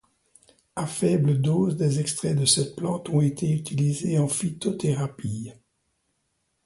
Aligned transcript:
À 0.75 0.87
faible 0.87 1.39
dose, 1.39 1.77
des 1.77 1.99
extraits 1.99 2.35
de 2.35 2.45
cette 2.45 2.75
plante 2.75 3.09
ont 3.11 3.21
été 3.21 3.51
utilisés 3.53 4.17
en 4.17 4.27
phytothérapie. 4.27 5.51